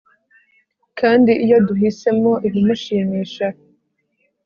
[0.99, 3.47] kandi iyo duhisemo ibimushimisha